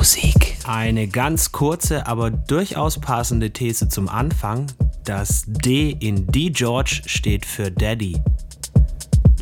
Musik. 0.00 0.56
Eine 0.64 1.08
ganz 1.08 1.52
kurze, 1.52 2.06
aber 2.06 2.30
durchaus 2.30 2.98
passende 2.98 3.50
These 3.50 3.90
zum 3.90 4.08
Anfang. 4.08 4.66
Das 5.04 5.44
D 5.46 5.90
in 5.90 6.26
D 6.26 6.48
George 6.48 7.02
steht 7.04 7.44
für 7.44 7.70
Daddy. 7.70 8.18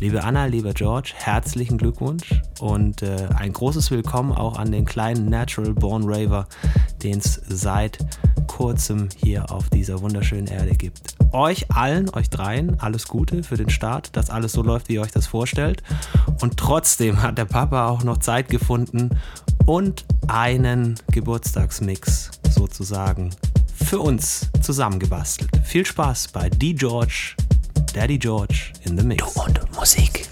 Liebe 0.01 0.21
Anna, 0.21 0.47
lieber 0.47 0.73
George, 0.73 1.13
herzlichen 1.15 1.77
Glückwunsch 1.77 2.41
und 2.59 3.03
äh, 3.03 3.29
ein 3.37 3.53
großes 3.53 3.89
Willkommen 3.89 4.33
auch 4.33 4.57
an 4.57 4.73
den 4.73 4.83
kleinen 4.83 5.29
Natural 5.29 5.73
Born 5.73 6.03
Raver, 6.05 6.45
den 7.03 7.19
es 7.19 7.41
seit 7.47 7.97
kurzem 8.47 9.07
hier 9.15 9.49
auf 9.53 9.69
dieser 9.69 10.01
wunderschönen 10.01 10.47
Erde 10.47 10.71
gibt. 10.71 11.15
Euch 11.31 11.71
allen, 11.71 12.09
euch 12.09 12.29
dreien, 12.29 12.77
alles 12.81 13.07
Gute 13.07 13.43
für 13.43 13.55
den 13.55 13.69
Start, 13.69 14.17
dass 14.17 14.29
alles 14.29 14.51
so 14.51 14.61
läuft, 14.61 14.89
wie 14.89 14.95
ihr 14.95 15.01
euch 15.03 15.11
das 15.11 15.27
vorstellt. 15.27 15.83
Und 16.41 16.57
trotzdem 16.57 17.21
hat 17.21 17.37
der 17.37 17.45
Papa 17.45 17.87
auch 17.87 18.03
noch 18.03 18.17
Zeit 18.17 18.49
gefunden 18.49 19.11
und 19.69 20.03
einen 20.27 20.95
Geburtstagsmix 21.11 22.31
sozusagen 22.49 23.29
für 23.75 23.99
uns 23.99 24.49
zusammengebastelt. 24.63 25.51
Viel 25.63 25.85
Spaß 25.85 26.29
bei 26.29 26.49
D. 26.49 26.73
George 26.73 27.35
Daddy 27.93 28.17
George 28.17 28.73
in 28.85 28.97
the 28.97 29.03
Mix. 29.03 29.31
Du 29.31 29.41
und 29.41 29.75
Musik. 29.75 30.27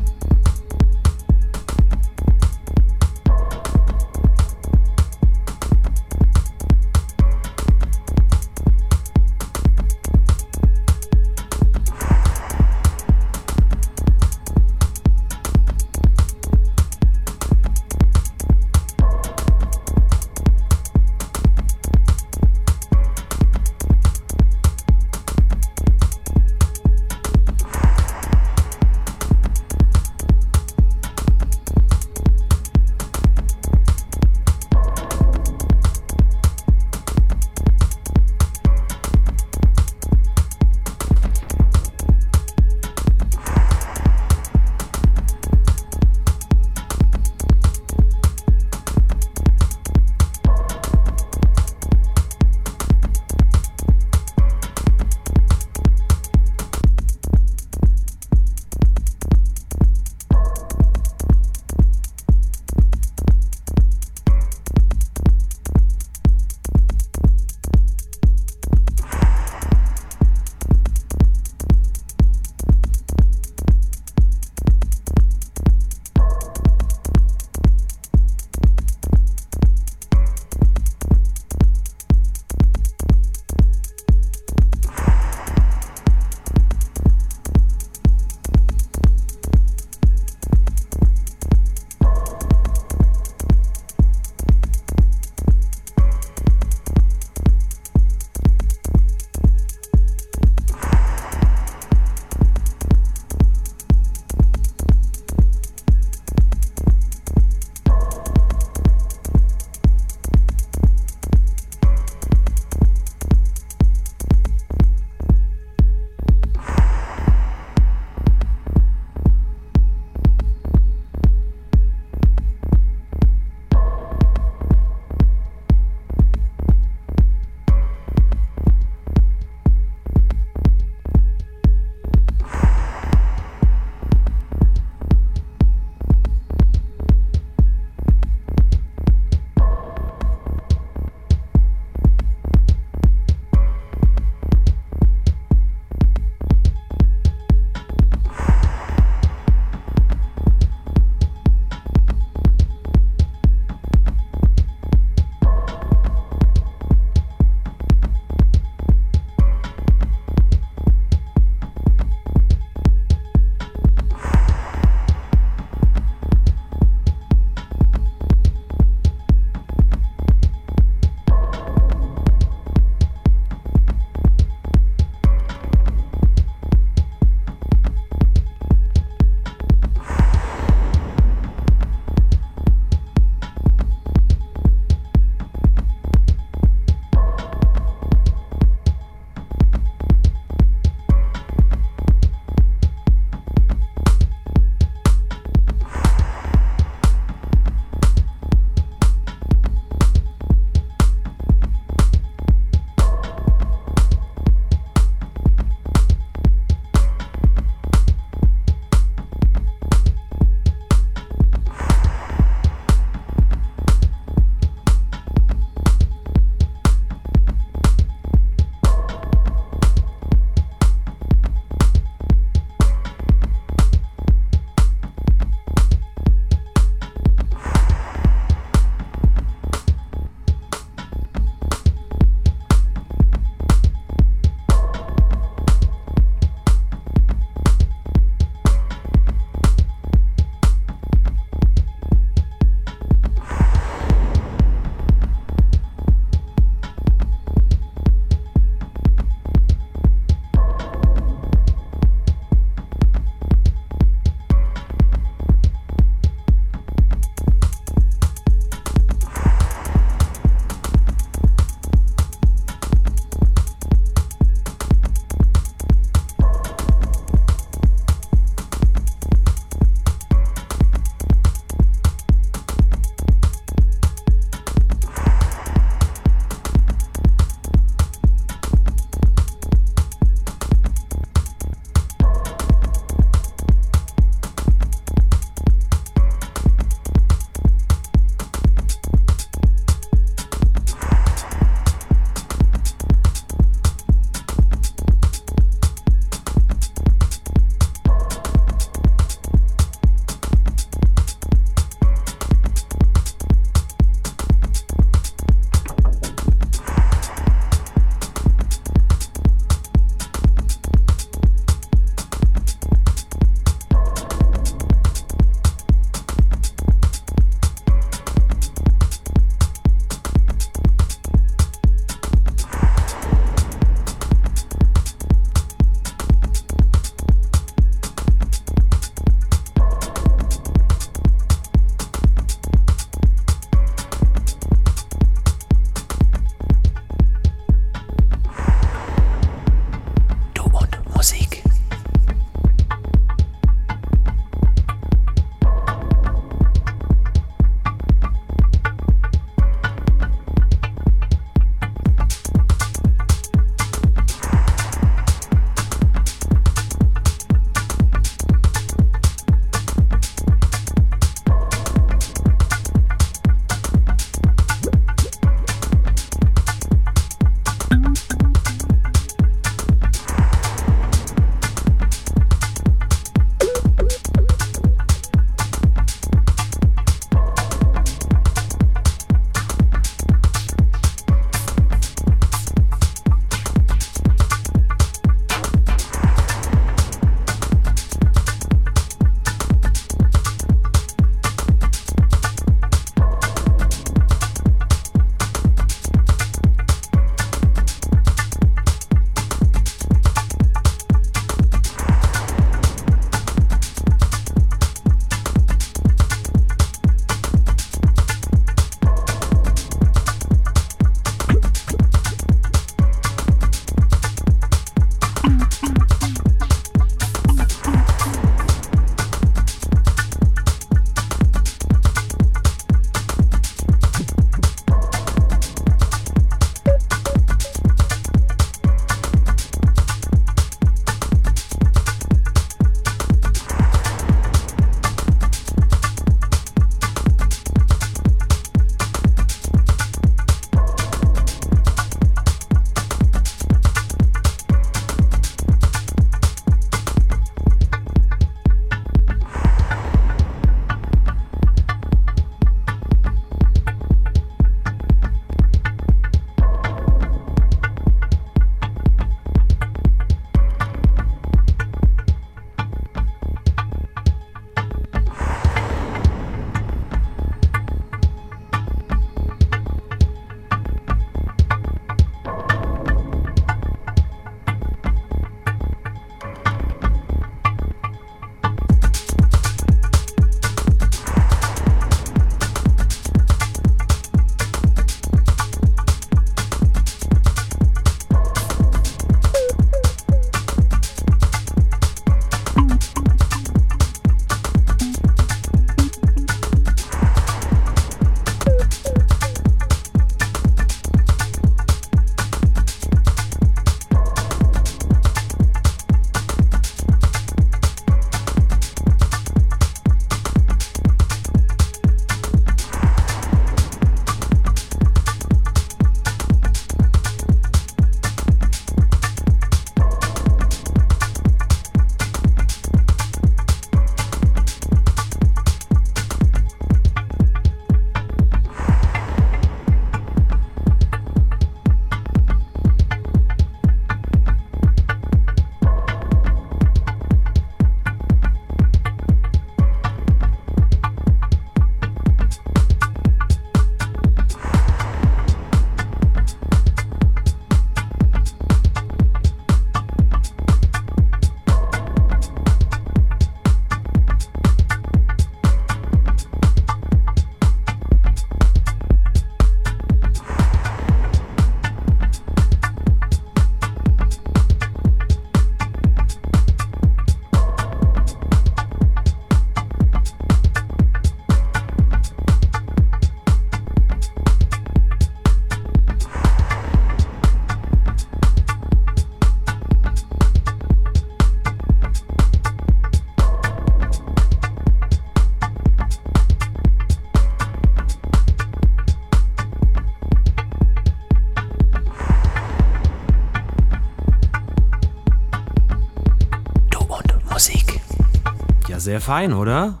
Sehr 599.08 599.22
fein, 599.22 599.54
oder? 599.54 600.00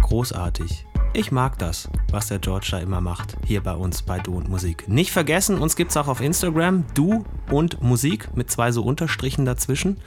Großartig. 0.00 0.86
Ich 1.12 1.30
mag 1.30 1.58
das, 1.58 1.90
was 2.10 2.28
der 2.28 2.38
George 2.38 2.68
da 2.70 2.78
immer 2.78 3.02
macht, 3.02 3.36
hier 3.44 3.62
bei 3.62 3.74
uns 3.74 4.00
bei 4.00 4.20
Du 4.20 4.34
und 4.34 4.48
Musik. 4.48 4.88
Nicht 4.88 5.10
vergessen, 5.10 5.58
uns 5.58 5.76
gibt 5.76 5.90
es 5.90 5.98
auch 5.98 6.08
auf 6.08 6.22
Instagram, 6.22 6.86
Du 6.94 7.26
und 7.50 7.82
Musik 7.82 8.34
mit 8.34 8.50
zwei 8.50 8.72
so 8.72 8.82
Unterstrichen 8.82 9.44
dazwischen. 9.44 9.98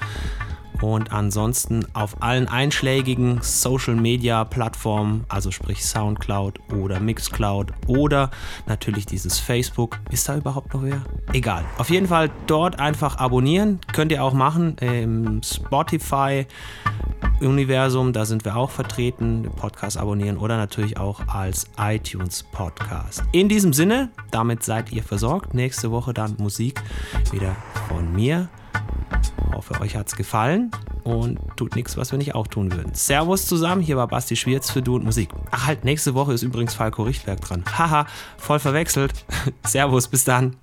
Und 0.82 1.14
ansonsten 1.14 1.86
auf 1.94 2.24
allen 2.24 2.48
einschlägigen 2.48 3.44
Social 3.44 3.96
Media 3.96 4.44
Plattformen, 4.44 5.26
also 5.30 5.52
sprich 5.52 5.86
Soundcloud 5.86 6.62
oder 6.74 7.00
Mixcloud 7.00 7.74
oder 7.86 8.32
natürlich 8.66 9.06
dieses 9.06 9.38
Facebook. 9.38 10.00
Ist 10.10 10.28
da 10.28 10.36
überhaupt 10.36 10.74
noch 10.74 10.82
wer? 10.82 11.04
Egal. 11.34 11.64
Auf 11.78 11.90
jeden 11.90 12.08
Fall 12.08 12.30
dort 12.46 12.80
einfach 12.80 13.18
abonnieren. 13.18 13.80
Könnt 13.94 14.12
ihr 14.12 14.24
auch 14.24 14.34
machen 14.34 14.76
im 14.80 15.42
Spotify. 15.44 16.46
Universum, 17.40 18.14
da 18.14 18.26
sind 18.26 18.46
wir 18.46 18.56
auch 18.56 18.70
vertreten, 18.70 19.50
Podcast 19.56 19.98
abonnieren 19.98 20.38
oder 20.38 20.58
natürlich 20.58 20.98
auch 20.98 21.28
als 21.28 21.66
iTunes 21.80 22.44
Podcast. 22.44 23.24
In 23.32 23.50
diesem 23.50 23.74
Sinne, 23.74 24.10
damit 24.30 24.64
seid 24.64 24.92
ihr 24.92 25.02
versorgt. 25.02 25.54
Nächste 25.54 25.90
Woche 25.90 26.14
dann 26.14 26.36
Musik 26.38 26.82
wieder 27.32 27.56
von 27.88 28.14
mir 28.14 28.48
hoffe, 29.62 29.80
euch 29.82 29.96
hat 29.96 30.08
es 30.08 30.16
gefallen 30.16 30.72
und 31.04 31.40
tut 31.56 31.76
nichts, 31.76 31.98
was 31.98 32.12
wir 32.12 32.18
nicht 32.18 32.36
auch 32.36 32.48
tun 32.48 32.72
würden. 32.72 32.94
Servus 32.94 33.46
zusammen, 33.46 33.82
hier 33.82 33.98
war 33.98 34.08
Basti 34.08 34.36
Schwierz 34.36 34.72
für 34.72 34.82
Du 34.82 34.96
und 34.96 35.04
Musik. 35.04 35.30
Ach 35.52 35.68
halt, 35.68 35.84
nächste 35.84 36.14
Woche 36.16 36.34
ist 36.34 36.42
übrigens 36.42 36.74
Falco 36.74 37.04
Richtberg 37.04 37.42
dran. 37.42 37.64
Haha, 37.78 38.08
voll 38.38 38.60
verwechselt. 38.60 39.14
Servus, 39.66 40.08
bis 40.08 40.24
dann. 40.24 40.56